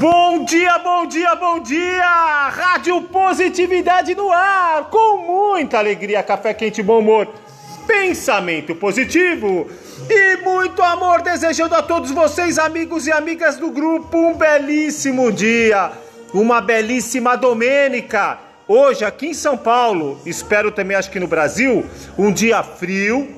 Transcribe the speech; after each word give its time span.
Bom 0.00 0.44
dia, 0.44 0.76
bom 0.78 1.06
dia, 1.06 1.36
bom 1.36 1.60
dia! 1.60 2.48
Rádio 2.48 3.00
Positividade 3.02 4.12
no 4.12 4.32
ar, 4.32 4.90
com 4.90 5.18
muita 5.18 5.78
alegria, 5.78 6.20
café 6.20 6.52
quente, 6.52 6.82
bom 6.82 6.98
humor, 6.98 7.28
pensamento 7.86 8.74
positivo 8.74 9.68
e 10.10 10.36
muito 10.38 10.82
amor, 10.82 11.22
desejando 11.22 11.76
a 11.76 11.82
todos 11.82 12.10
vocês, 12.10 12.58
amigos 12.58 13.06
e 13.06 13.12
amigas 13.12 13.56
do 13.56 13.70
grupo, 13.70 14.18
um 14.18 14.34
belíssimo 14.34 15.30
dia, 15.30 15.92
uma 16.34 16.60
belíssima 16.60 17.36
domênica. 17.36 18.38
Hoje, 18.66 19.04
aqui 19.04 19.28
em 19.28 19.34
São 19.34 19.56
Paulo, 19.56 20.20
espero 20.26 20.72
também, 20.72 20.96
acho 20.96 21.10
que 21.10 21.20
no 21.20 21.28
Brasil, 21.28 21.86
um 22.18 22.32
dia 22.32 22.64
frio, 22.64 23.28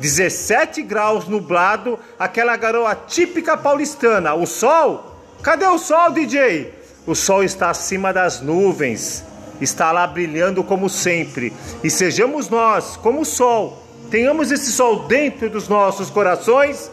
17 0.00 0.82
graus 0.82 1.28
nublado, 1.28 1.96
aquela 2.18 2.56
garoa 2.56 2.94
típica 2.96 3.56
paulistana. 3.56 4.34
O 4.34 4.46
sol 4.46 5.15
Cadê 5.42 5.66
o 5.66 5.78
sol, 5.78 6.10
DJ? 6.10 6.72
O 7.06 7.14
sol 7.14 7.44
está 7.44 7.70
acima 7.70 8.12
das 8.12 8.40
nuvens, 8.40 9.24
está 9.60 9.92
lá 9.92 10.06
brilhando 10.06 10.64
como 10.64 10.88
sempre. 10.88 11.52
E 11.84 11.88
sejamos 11.88 12.48
nós, 12.48 12.96
como 12.96 13.20
o 13.20 13.24
sol, 13.24 13.82
tenhamos 14.10 14.50
esse 14.50 14.72
sol 14.72 15.06
dentro 15.06 15.48
dos 15.48 15.68
nossos 15.68 16.10
corações, 16.10 16.90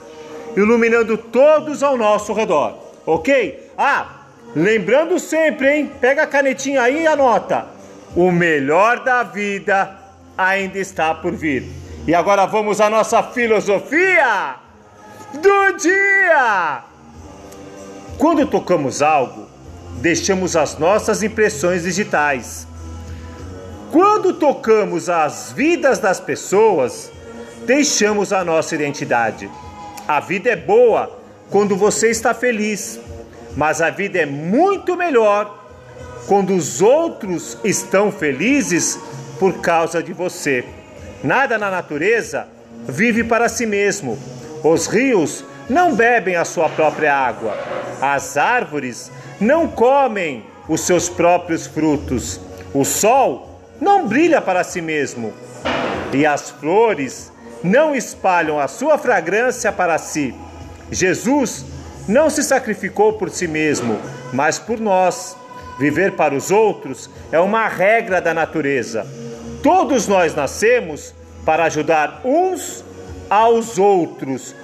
iluminando 0.55 1.17
todos 1.17 1.81
ao 1.81 1.97
nosso 1.97 2.31
redor, 2.33 2.77
ok? 3.05 3.71
Ah, 3.77 4.25
lembrando 4.55 5.17
sempre, 5.19 5.75
hein? 5.75 5.91
Pega 5.99 6.23
a 6.23 6.27
canetinha 6.27 6.83
aí 6.83 7.03
e 7.03 7.07
anota: 7.07 7.65
o 8.15 8.31
melhor 8.31 9.03
da 9.03 9.23
vida 9.23 9.97
ainda 10.37 10.77
está 10.77 11.15
por 11.15 11.33
vir. 11.33 11.63
E 12.05 12.13
agora 12.13 12.45
vamos 12.45 12.79
à 12.79 12.89
nossa 12.89 13.23
filosofia 13.23 14.55
do 15.33 15.77
dia! 15.77 16.92
Quando 18.23 18.45
tocamos 18.45 19.01
algo, 19.01 19.49
deixamos 19.99 20.55
as 20.55 20.77
nossas 20.77 21.21
impressões 21.23 21.83
digitais. 21.83 22.65
Quando 23.91 24.31
tocamos 24.31 25.09
as 25.09 25.51
vidas 25.51 25.99
das 25.99 26.21
pessoas, 26.21 27.11
deixamos 27.65 28.31
a 28.31 28.41
nossa 28.45 28.75
identidade. 28.75 29.51
A 30.07 30.21
vida 30.21 30.51
é 30.51 30.55
boa 30.55 31.19
quando 31.49 31.75
você 31.75 32.11
está 32.11 32.33
feliz, 32.33 32.97
mas 33.57 33.81
a 33.81 33.89
vida 33.89 34.19
é 34.19 34.25
muito 34.25 34.95
melhor 34.95 35.61
quando 36.25 36.55
os 36.55 36.81
outros 36.81 37.57
estão 37.61 38.09
felizes 38.09 38.97
por 39.37 39.59
causa 39.59 40.01
de 40.01 40.13
você. 40.13 40.63
Nada 41.21 41.57
na 41.57 41.69
natureza 41.69 42.47
vive 42.87 43.21
para 43.21 43.49
si 43.49 43.65
mesmo. 43.65 44.17
Os 44.63 44.87
rios 44.87 45.43
não 45.69 45.93
bebem 45.93 46.37
a 46.37 46.45
sua 46.45 46.69
própria 46.69 47.13
água. 47.13 47.82
As 48.01 48.37
árvores 48.37 49.11
não 49.39 49.67
comem 49.67 50.45
os 50.67 50.81
seus 50.81 51.09
próprios 51.09 51.67
frutos. 51.67 52.39
O 52.73 52.83
sol 52.83 53.59
não 53.79 54.07
brilha 54.07 54.41
para 54.41 54.63
si 54.63 54.81
mesmo. 54.81 55.33
E 56.13 56.25
as 56.25 56.49
flores 56.49 57.31
não 57.63 57.95
espalham 57.95 58.59
a 58.59 58.67
sua 58.67 58.97
fragrância 58.97 59.71
para 59.71 59.97
si. 59.97 60.33
Jesus 60.91 61.65
não 62.07 62.29
se 62.29 62.43
sacrificou 62.43 63.13
por 63.13 63.29
si 63.29 63.47
mesmo, 63.47 63.99
mas 64.31 64.59
por 64.59 64.79
nós. 64.79 65.37
Viver 65.79 66.11
para 66.11 66.35
os 66.35 66.51
outros 66.51 67.09
é 67.31 67.39
uma 67.39 67.67
regra 67.67 68.21
da 68.21 68.33
natureza. 68.33 69.07
Todos 69.63 70.07
nós 70.07 70.35
nascemos 70.35 71.15
para 71.45 71.63
ajudar 71.65 72.21
uns 72.23 72.83
aos 73.29 73.79
outros 73.79 74.55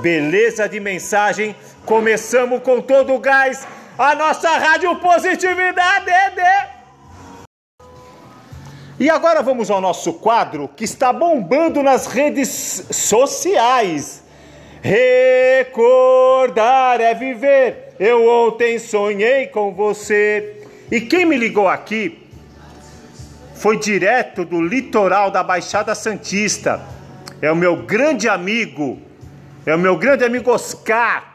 Beleza 0.00 0.68
de 0.68 0.78
mensagem. 0.78 1.56
Começamos 1.84 2.62
com 2.62 2.80
todo 2.80 3.14
o 3.14 3.18
gás. 3.18 3.66
A 3.98 4.14
nossa 4.14 4.50
Rádio 4.50 4.94
Positividade. 4.96 6.12
E 9.00 9.08
agora 9.08 9.42
vamos 9.42 9.70
ao 9.70 9.80
nosso 9.80 10.14
quadro 10.14 10.68
que 10.68 10.84
está 10.84 11.12
bombando 11.12 11.82
nas 11.82 12.06
redes 12.06 12.86
sociais. 12.90 14.22
Recordar 14.82 15.80
é 17.00 17.14
viver. 17.14 17.94
Eu 17.98 18.28
ontem 18.28 18.78
sonhei 18.78 19.46
com 19.46 19.72
você. 19.74 20.62
E 20.90 21.00
quem 21.00 21.24
me 21.24 21.36
ligou 21.36 21.68
aqui 21.68 22.26
foi 23.54 23.78
direto 23.78 24.44
do 24.44 24.60
litoral 24.60 25.30
da 25.30 25.42
Baixada 25.42 25.94
Santista. 25.94 26.80
É 27.40 27.50
o 27.50 27.56
meu 27.56 27.82
grande 27.82 28.28
amigo 28.28 29.05
é 29.66 29.74
o 29.74 29.78
meu 29.78 29.96
grande 29.96 30.24
amigo 30.24 30.50
Oscar, 30.52 31.34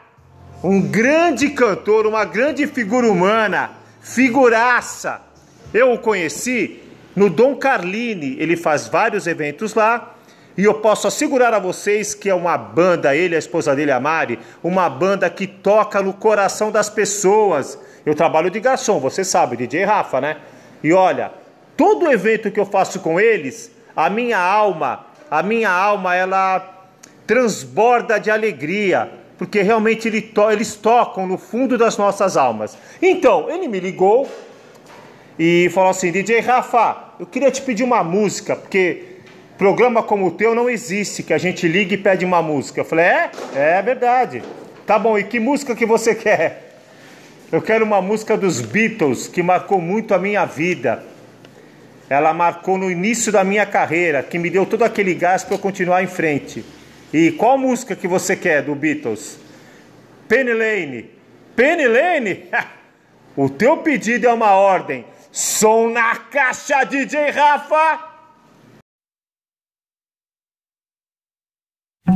um 0.64 0.80
grande 0.80 1.50
cantor, 1.50 2.06
uma 2.06 2.24
grande 2.24 2.66
figura 2.66 3.06
humana, 3.06 3.72
figuraça. 4.00 5.20
Eu 5.72 5.92
o 5.92 5.98
conheci 5.98 6.80
no 7.14 7.28
Dom 7.28 7.56
Carline, 7.56 8.36
ele 8.40 8.56
faz 8.56 8.88
vários 8.88 9.26
eventos 9.26 9.74
lá. 9.74 10.14
E 10.56 10.64
eu 10.64 10.74
posso 10.74 11.06
assegurar 11.06 11.52
a 11.52 11.58
vocês 11.58 12.14
que 12.14 12.28
é 12.28 12.34
uma 12.34 12.56
banda, 12.56 13.14
ele 13.14 13.36
a 13.36 13.38
esposa 13.38 13.76
dele, 13.76 13.90
a 13.90 14.00
Mari, 14.00 14.38
uma 14.62 14.88
banda 14.88 15.28
que 15.28 15.46
toca 15.46 16.02
no 16.02 16.14
coração 16.14 16.70
das 16.70 16.88
pessoas. 16.88 17.78
Eu 18.04 18.14
trabalho 18.14 18.50
de 18.50 18.60
garçom, 18.60 18.98
você 18.98 19.24
sabe, 19.24 19.56
DJ 19.56 19.84
Rafa, 19.84 20.20
né? 20.20 20.38
E 20.82 20.92
olha, 20.92 21.32
todo 21.76 22.10
evento 22.10 22.50
que 22.50 22.60
eu 22.60 22.66
faço 22.66 23.00
com 23.00 23.20
eles, 23.20 23.70
a 23.94 24.08
minha 24.08 24.38
alma, 24.38 25.06
a 25.30 25.42
minha 25.42 25.70
alma, 25.70 26.14
ela 26.14 26.81
transborda 27.26 28.18
de 28.18 28.30
alegria, 28.30 29.10
porque 29.38 29.62
realmente 29.62 30.08
eles 30.08 30.76
tocam 30.76 31.26
no 31.26 31.38
fundo 31.38 31.76
das 31.76 31.96
nossas 31.96 32.36
almas. 32.36 32.76
Então, 33.00 33.50
ele 33.50 33.68
me 33.68 33.80
ligou 33.80 34.28
e 35.38 35.70
falou 35.72 35.90
assim: 35.90 36.12
DJ 36.12 36.40
Rafa, 36.40 37.14
eu 37.18 37.26
queria 37.26 37.50
te 37.50 37.62
pedir 37.62 37.84
uma 37.84 38.04
música, 38.04 38.54
porque 38.54 39.04
programa 39.58 40.02
como 40.02 40.26
o 40.26 40.30
teu 40.30 40.54
não 40.54 40.68
existe, 40.68 41.22
que 41.22 41.32
a 41.32 41.38
gente 41.38 41.66
liga 41.66 41.94
e 41.94 41.98
pede 41.98 42.24
uma 42.24 42.42
música. 42.42 42.80
Eu 42.80 42.84
falei: 42.84 43.06
É? 43.06 43.30
É 43.54 43.82
verdade. 43.82 44.42
Tá 44.86 44.98
bom, 44.98 45.16
e 45.16 45.24
que 45.24 45.38
música 45.38 45.74
que 45.74 45.86
você 45.86 46.14
quer? 46.16 46.72
Eu 47.50 47.60
quero 47.60 47.84
uma 47.84 48.00
música 48.00 48.36
dos 48.36 48.60
Beatles 48.60 49.28
que 49.28 49.42
marcou 49.42 49.80
muito 49.80 50.14
a 50.14 50.18
minha 50.18 50.44
vida. 50.44 51.04
Ela 52.08 52.32
marcou 52.32 52.76
no 52.78 52.90
início 52.90 53.30
da 53.30 53.44
minha 53.44 53.64
carreira, 53.66 54.22
que 54.22 54.38
me 54.38 54.50
deu 54.50 54.66
todo 54.66 54.82
aquele 54.82 55.14
gás 55.14 55.44
para 55.44 55.54
eu 55.54 55.58
continuar 55.58 56.02
em 56.02 56.06
frente. 56.06 56.64
E 57.12 57.30
qual 57.32 57.58
música 57.58 57.94
que 57.94 58.08
você 58.08 58.34
quer 58.34 58.62
do 58.62 58.74
Beatles? 58.74 59.38
Penny 60.26 60.52
Lane. 60.54 61.10
Penny 61.54 61.86
Lane? 61.86 62.48
o 63.36 63.50
teu 63.50 63.76
pedido 63.78 64.26
é 64.26 64.32
uma 64.32 64.52
ordem. 64.52 65.04
Som 65.30 65.90
na 65.90 66.16
caixa, 66.16 66.84
DJ 66.84 67.30
Rafa! 67.30 68.12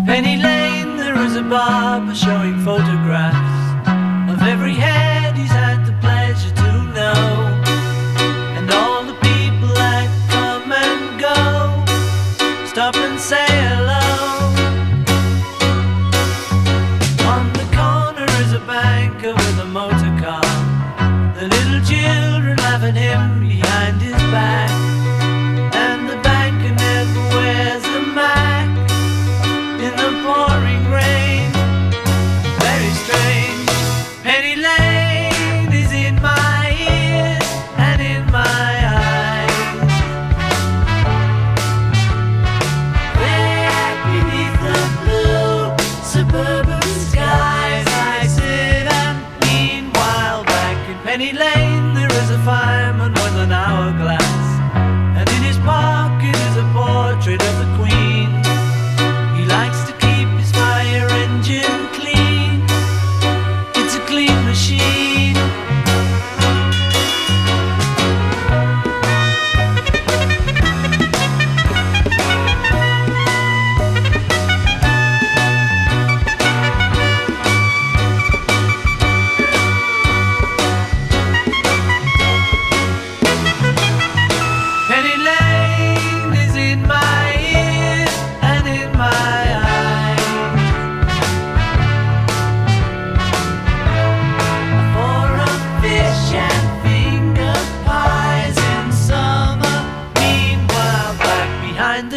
Penny 0.06 0.36
Lane, 0.36 0.96
there 0.96 1.16
is 1.26 1.36
a 1.36 1.42
barber 1.42 2.14
showing 2.14 2.62
photographs 2.64 3.36
of 4.30 4.42
every 4.46 4.74
head 4.74 5.36
he's 5.36 5.50
had 5.50 5.84
the 5.84 5.92
pleasure 6.00 6.54
to 6.54 6.72
know. 6.94 7.62
And 8.56 8.70
all 8.70 9.04
the 9.04 9.14
people 9.14 9.74
that 9.74 10.08
come 10.30 10.72
and 10.72 11.20
go 11.20 12.66
stop 12.66 12.96
and 12.96 13.18
say 13.20 13.45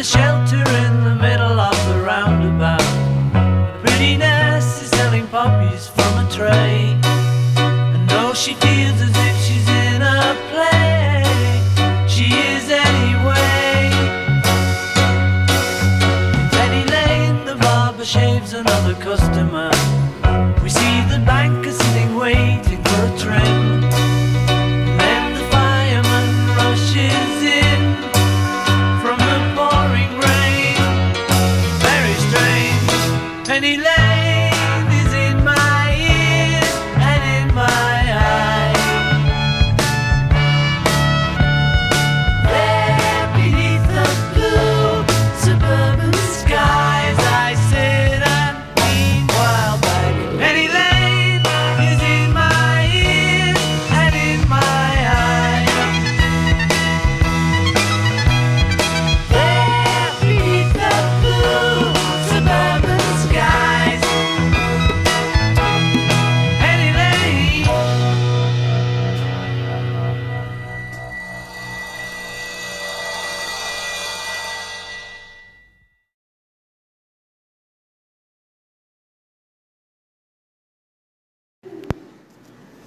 a 0.00 0.02
shelter 0.02 0.64
in 0.86 1.04
the 1.04 1.14
middle 1.14 1.60
of 1.60 1.76
the 1.88 2.00
roundabout. 2.00 2.80
A 3.34 3.80
pretty 3.84 4.16
nurse 4.16 4.80
is 4.82 4.88
selling 4.92 5.26
poppies 5.26 5.88
from 5.88 6.24
a 6.24 6.30
tray. 6.30 6.96
And 7.92 8.08
though 8.08 8.32
she 8.32 8.54
feels 8.54 8.98
as 9.06 9.14
if 9.28 9.36
she's 9.44 9.68
in 9.68 10.00
a 10.00 10.34
play, 10.50 11.22
she 12.08 12.32
is 12.32 12.70
anyway. 12.70 13.90
In 16.38 16.46
Penny 16.56 16.84
Lane, 16.94 17.44
the 17.44 17.56
barber 17.56 18.06
shaves 18.06 18.54
another 18.54 18.94
customer. 18.94 19.70
We 20.62 20.70
see 20.70 20.96
the 21.12 21.22
banker 21.26 21.72
sitting 21.72 22.16
waiting 22.16 22.82
for 22.84 23.00
a 23.04 23.18
trim. 23.18 23.89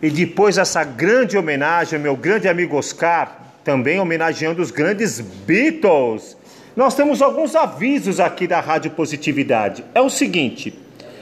E 0.03 0.09
depois 0.09 0.57
essa 0.57 0.83
grande 0.83 1.37
homenagem 1.37 1.95
ao 1.95 2.03
meu 2.03 2.13
grande 2.17 2.49
amigo 2.49 2.75
Oscar, 2.75 3.39
também 3.63 4.01
homenageando 4.01 4.61
os 4.61 4.69
grandes 4.69 5.21
Beatles. 5.21 6.35
Nós 6.75 6.93
temos 6.93 7.21
alguns 7.21 7.55
avisos 7.55 8.19
aqui 8.19 8.45
da 8.45 8.59
Rádio 8.59 8.91
Positividade. 8.91 9.81
É 9.95 10.01
o 10.01 10.09
seguinte: 10.09 10.77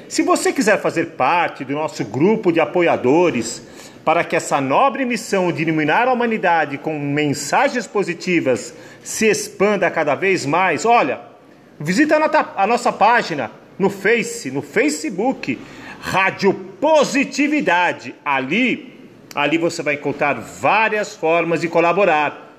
se 0.09 0.23
você 0.23 0.51
quiser 0.51 0.81
fazer 0.81 1.11
parte 1.11 1.63
do 1.63 1.73
nosso 1.73 2.03
grupo 2.03 2.51
de 2.51 2.59
apoiadores 2.59 3.61
para 4.03 4.23
que 4.23 4.35
essa 4.35 4.59
nobre 4.59 5.05
missão 5.05 5.51
de 5.51 5.61
iluminar 5.61 6.07
a 6.07 6.13
humanidade 6.13 6.79
com 6.79 6.97
mensagens 6.97 7.85
positivas 7.85 8.73
se 9.03 9.27
expanda 9.27 9.91
cada 9.91 10.15
vez 10.15 10.43
mais, 10.43 10.85
olha, 10.85 11.19
visita 11.79 12.15
a 12.55 12.65
nossa 12.65 12.91
página 12.91 13.51
no 13.77 13.91
Face, 13.91 14.49
no 14.49 14.63
Facebook, 14.63 15.59
Rádio 15.99 16.70
Positividade. 16.81 18.15
Ali, 18.25 18.91
ali 19.35 19.59
você 19.59 19.83
vai 19.83 19.93
encontrar 19.93 20.33
várias 20.33 21.15
formas 21.15 21.61
de 21.61 21.67
colaborar. 21.67 22.51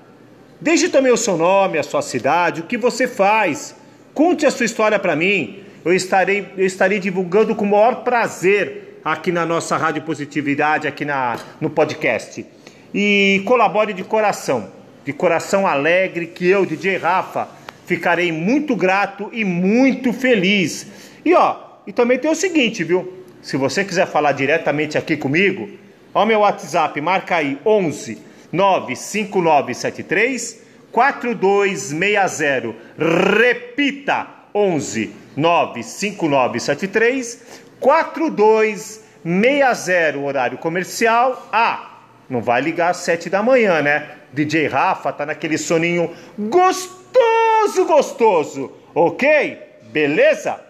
Deixe 0.61 0.87
também 0.87 1.11
o 1.11 1.17
seu 1.17 1.35
nome, 1.35 1.77
a 1.77 1.83
sua 1.83 2.01
cidade, 2.01 2.61
o 2.61 2.63
que 2.63 2.77
você 2.77 3.05
faz. 3.05 3.75
Conte 4.13 4.45
a 4.45 4.51
sua 4.51 4.65
história 4.65 4.97
para 4.97 5.13
mim. 5.13 5.59
Eu 5.83 5.93
estarei, 5.93 6.47
eu 6.55 6.65
estarei 6.65 6.99
divulgando 6.99 7.53
com 7.53 7.65
o 7.65 7.69
maior 7.69 8.03
prazer 8.05 9.01
aqui 9.03 9.29
na 9.29 9.45
nossa 9.45 9.75
Rádio 9.75 10.03
Positividade, 10.03 10.87
aqui 10.87 11.03
na, 11.03 11.37
no 11.59 11.69
podcast. 11.69 12.45
E 12.93 13.43
colabore 13.45 13.91
de 13.91 14.05
coração, 14.05 14.71
de 15.03 15.11
coração 15.11 15.67
alegre, 15.67 16.27
que 16.27 16.47
eu, 16.47 16.65
DJ 16.65 16.95
Rafa, 16.95 17.49
ficarei 17.85 18.31
muito 18.31 18.73
grato 18.73 19.29
e 19.33 19.43
muito 19.43 20.13
feliz. 20.13 20.87
E 21.25 21.33
ó, 21.33 21.57
e 21.85 21.91
também 21.91 22.17
tem 22.17 22.31
o 22.31 22.35
seguinte, 22.35 22.85
viu? 22.85 23.22
Se 23.43 23.55
você 23.57 23.83
quiser 23.83 24.07
falar 24.07 24.31
diretamente 24.31 24.97
aqui 24.97 25.17
comigo, 25.17 25.69
ó 26.13 26.25
meu 26.25 26.39
WhatsApp, 26.39 27.01
marca 27.01 27.35
aí 27.35 27.59
11 27.65 28.17
95973 28.53 30.63
4260. 30.89 32.73
Repita: 32.97 34.27
11 34.55 35.13
95973 35.35 37.61
4260. 37.81 40.19
Horário 40.19 40.57
comercial. 40.57 41.49
Ah, 41.51 41.97
não 42.29 42.41
vai 42.41 42.61
ligar 42.61 42.91
às 42.91 42.97
7 42.97 43.29
da 43.29 43.43
manhã, 43.43 43.81
né? 43.81 44.07
DJ 44.31 44.67
Rafa 44.67 45.11
tá 45.11 45.25
naquele 45.25 45.57
soninho 45.57 46.15
gostoso, 46.39 47.83
gostoso. 47.85 48.71
Ok? 48.95 49.59
Beleza? 49.91 50.61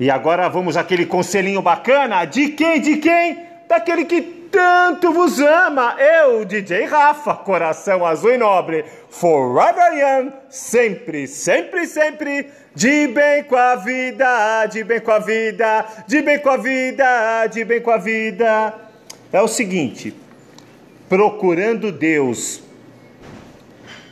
E 0.00 0.10
agora 0.10 0.48
vamos 0.48 0.78
àquele 0.78 1.04
conselhinho 1.04 1.60
bacana. 1.60 2.24
De 2.24 2.48
quem? 2.48 2.80
De 2.80 2.96
quem? 2.96 3.44
Daquele 3.68 4.06
que 4.06 4.22
tanto 4.50 5.12
vos 5.12 5.38
ama. 5.38 5.94
Eu, 6.00 6.42
DJ 6.46 6.86
Rafa, 6.86 7.34
coração 7.34 8.06
azul 8.06 8.32
e 8.32 8.38
nobre. 8.38 8.82
Forever 9.10 9.92
young. 9.92 10.32
Sempre, 10.48 11.26
sempre, 11.26 11.86
sempre. 11.86 12.50
De 12.74 13.08
bem 13.08 13.44
com 13.44 13.56
a 13.56 13.76
vida, 13.76 14.64
de 14.66 14.82
bem 14.82 15.00
com 15.00 15.10
a 15.10 15.18
vida, 15.18 15.84
de 16.06 16.22
bem 16.22 16.38
com 16.38 16.48
a 16.48 16.56
vida, 16.56 17.46
de 17.48 17.62
bem 17.62 17.82
com 17.82 17.90
a 17.90 17.98
vida. 17.98 18.74
É 19.30 19.42
o 19.42 19.48
seguinte. 19.48 20.16
Procurando 21.10 21.92
Deus. 21.92 22.62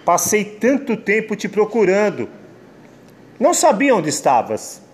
Passei 0.04 0.44
tanto 0.44 0.98
tempo 0.98 1.34
te 1.34 1.48
procurando. 1.48 2.28
Não 3.40 3.54
sabia 3.54 3.94
onde 3.94 4.10
estavas. 4.10 4.86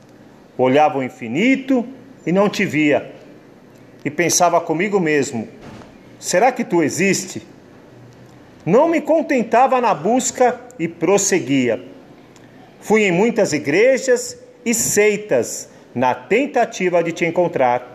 Olhava 0.57 0.99
o 0.99 1.03
infinito 1.03 1.87
e 2.27 2.33
não 2.33 2.49
te 2.49 2.65
via. 2.65 3.13
E 4.05 4.11
pensava 4.11 4.61
comigo 4.61 5.01
mesmo: 5.01 5.49
será 6.19 6.53
que 6.53 6.65
tu 6.65 6.83
existe? 6.83 7.43
Não 8.65 8.89
me 8.89 9.01
contentava 9.01 9.81
na 9.81 9.93
busca 9.95 10.61
e 10.79 10.89
prosseguia. 10.89 11.83
Fui 12.81 13.05
em 13.05 13.13
muitas 13.13 13.53
igrejas 13.53 14.39
e 14.65 14.73
seitas 14.73 15.69
na 15.95 16.15
tentativa 16.15 17.03
de 17.03 17.13
te 17.13 17.25
encontrar. 17.25 17.91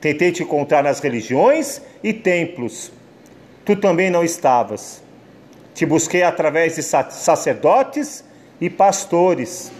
Tentei 0.00 0.30
te 0.30 0.42
encontrar 0.42 0.82
nas 0.82 1.00
religiões 1.00 1.80
e 2.02 2.12
templos. 2.12 2.92
Tu 3.64 3.76
também 3.76 4.10
não 4.10 4.22
estavas. 4.22 5.02
Te 5.74 5.84
busquei 5.86 6.22
através 6.22 6.76
de 6.76 6.82
sa- 6.82 7.10
sacerdotes 7.10 8.24
e 8.60 8.68
pastores. 8.70 9.72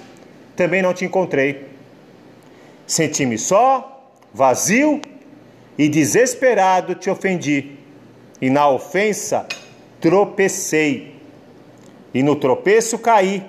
Também 0.56 0.82
não 0.82 0.92
te 0.92 1.04
encontrei. 1.04 1.66
Senti-me 2.88 3.36
só, 3.36 4.10
vazio 4.32 4.98
e 5.76 5.90
desesperado 5.90 6.94
te 6.94 7.10
ofendi. 7.10 7.76
E 8.40 8.48
na 8.48 8.66
ofensa 8.70 9.46
tropecei. 10.00 11.14
E 12.14 12.22
no 12.22 12.34
tropeço 12.34 12.98
caí. 12.98 13.44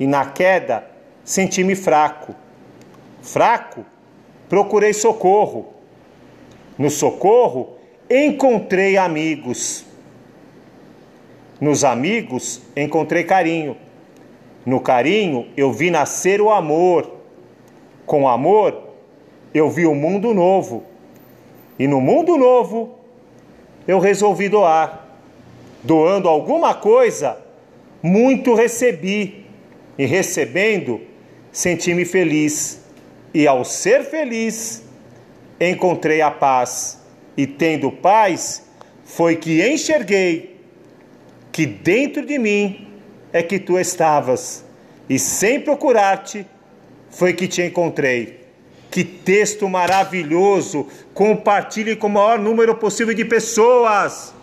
E 0.00 0.06
na 0.06 0.26
queda 0.26 0.84
senti-me 1.22 1.76
fraco. 1.76 2.34
Fraco, 3.22 3.86
procurei 4.48 4.92
socorro. 4.92 5.72
No 6.76 6.90
socorro 6.90 7.76
encontrei 8.10 8.96
amigos. 8.96 9.84
Nos 11.60 11.84
amigos 11.84 12.60
encontrei 12.74 13.22
carinho. 13.22 13.76
No 14.66 14.80
carinho 14.80 15.46
eu 15.56 15.72
vi 15.72 15.88
nascer 15.88 16.40
o 16.40 16.50
amor. 16.50 17.11
Com 18.06 18.28
amor, 18.28 18.90
eu 19.54 19.70
vi 19.70 19.86
o 19.86 19.94
mundo 19.94 20.34
novo. 20.34 20.84
E 21.78 21.86
no 21.86 22.00
mundo 22.00 22.36
novo, 22.36 22.98
eu 23.86 23.98
resolvi 23.98 24.48
doar. 24.48 25.08
Doando 25.82 26.28
alguma 26.28 26.74
coisa, 26.74 27.38
muito 28.02 28.54
recebi. 28.54 29.46
E 29.98 30.06
recebendo, 30.06 31.00
senti-me 31.50 32.04
feliz. 32.04 32.80
E 33.34 33.46
ao 33.46 33.64
ser 33.64 34.04
feliz, 34.04 34.84
encontrei 35.60 36.20
a 36.20 36.30
paz. 36.30 37.00
E 37.36 37.46
tendo 37.46 37.90
paz, 37.90 38.66
foi 39.04 39.36
que 39.36 39.66
enxerguei 39.66 40.52
que 41.50 41.66
dentro 41.66 42.24
de 42.24 42.38
mim 42.38 42.88
é 43.32 43.42
que 43.42 43.58
tu 43.58 43.78
estavas. 43.78 44.64
E 45.08 45.18
sem 45.18 45.60
procurar-te, 45.60 46.46
foi 47.12 47.32
que 47.32 47.46
te 47.46 47.62
encontrei. 47.62 48.40
Que 48.90 49.04
texto 49.04 49.68
maravilhoso! 49.68 50.88
Compartilhe 51.14 51.94
com 51.94 52.08
o 52.08 52.10
maior 52.10 52.38
número 52.38 52.74
possível 52.74 53.14
de 53.14 53.24
pessoas. 53.24 54.34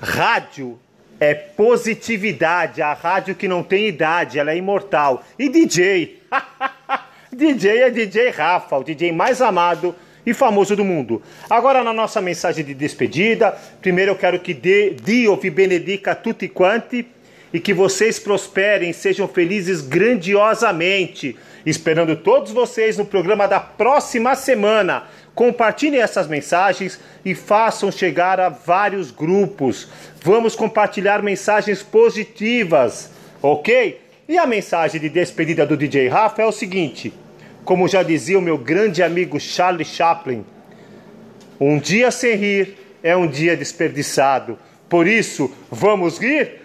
Rádio 0.00 0.78
é 1.20 1.34
positividade, 1.34 2.82
a 2.82 2.92
rádio 2.92 3.36
que 3.36 3.46
não 3.46 3.62
tem 3.62 3.86
idade, 3.86 4.38
ela 4.38 4.50
é 4.50 4.56
imortal. 4.56 5.22
E 5.38 5.48
DJ, 5.48 6.20
DJ 7.32 7.82
é 7.82 7.90
DJ 7.90 8.30
Rafa, 8.30 8.76
o 8.78 8.82
DJ 8.82 9.12
mais 9.12 9.40
amado 9.40 9.94
e 10.26 10.34
famoso 10.34 10.74
do 10.74 10.84
mundo. 10.84 11.22
Agora 11.48 11.84
na 11.84 11.92
nossa 11.92 12.20
mensagem 12.20 12.64
de 12.64 12.74
despedida, 12.74 13.56
primeiro 13.80 14.12
eu 14.12 14.16
quero 14.16 14.40
que 14.40 14.52
Dio 14.52 15.36
vi 15.36 15.50
benedica 15.50 16.14
tutti 16.14 16.48
quanti 16.48 17.06
e 17.52 17.60
que 17.60 17.74
vocês 17.74 18.18
prosperem, 18.18 18.92
sejam 18.92 19.28
felizes 19.28 19.82
grandiosamente. 19.82 21.36
Esperando 21.64 22.16
todos 22.16 22.50
vocês 22.50 22.96
no 22.96 23.04
programa 23.04 23.46
da 23.46 23.60
próxima 23.60 24.34
semana. 24.34 25.04
Compartilhem 25.34 26.00
essas 26.00 26.26
mensagens 26.26 26.98
e 27.24 27.34
façam 27.34 27.92
chegar 27.92 28.40
a 28.40 28.48
vários 28.48 29.10
grupos. 29.10 29.88
Vamos 30.22 30.56
compartilhar 30.56 31.22
mensagens 31.22 31.82
positivas, 31.82 33.10
ok? 33.40 34.00
E 34.28 34.38
a 34.38 34.46
mensagem 34.46 35.00
de 35.00 35.08
despedida 35.08 35.66
do 35.66 35.76
DJ 35.76 36.08
Rafa 36.08 36.42
é 36.42 36.46
o 36.46 36.52
seguinte: 36.52 37.12
como 37.64 37.88
já 37.88 38.02
dizia 38.02 38.38
o 38.38 38.42
meu 38.42 38.58
grande 38.58 39.02
amigo 39.02 39.38
Charlie 39.38 39.84
Chaplin, 39.84 40.44
um 41.60 41.78
dia 41.78 42.10
sem 42.10 42.34
rir 42.34 42.76
é 43.02 43.16
um 43.16 43.26
dia 43.26 43.56
desperdiçado. 43.56 44.58
Por 44.88 45.06
isso, 45.06 45.52
vamos 45.70 46.18
rir? 46.18 46.61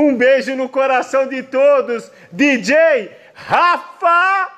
Um 0.00 0.14
beijo 0.14 0.54
no 0.54 0.68
coração 0.68 1.26
de 1.26 1.42
todos, 1.42 2.10
DJ 2.32 3.10
Rafa! 3.34 4.57